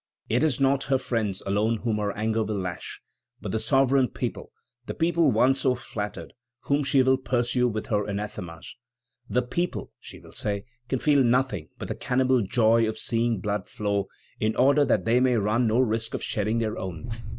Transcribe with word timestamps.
It 0.29 0.41
is 0.41 0.59
not 0.59 0.85
her 0.85 0.97
friends 0.97 1.43
alone 1.45 1.81
whom 1.83 1.97
her 1.97 2.11
anger 2.17 2.43
will 2.43 2.57
lash, 2.57 2.99
but 3.39 3.51
the 3.51 3.59
sovereign 3.59 4.07
people, 4.07 4.51
the 4.87 4.95
people 4.95 5.31
once 5.31 5.59
so 5.61 5.75
flattered, 5.75 6.33
whom 6.61 6.83
she 6.83 7.03
will 7.03 7.19
pursue 7.19 7.67
with 7.67 7.85
her 7.85 8.07
anathemas. 8.09 8.75
"The 9.29 9.43
people," 9.43 9.91
she 9.99 10.17
will 10.17 10.31
say, 10.31 10.65
"can 10.89 10.97
feel 10.97 11.23
nothing 11.23 11.69
but 11.77 11.87
the 11.87 11.93
cannibal 11.93 12.41
joy 12.41 12.89
of 12.89 12.97
seeing 12.97 13.41
blood 13.41 13.69
flow, 13.69 14.07
in 14.39 14.55
order 14.55 14.83
that 14.85 15.05
they 15.05 15.19
may 15.19 15.35
run 15.37 15.67
no 15.67 15.77
risk 15.79 16.15
of 16.15 16.23
shedding 16.23 16.57
their 16.57 16.79
own. 16.79 17.11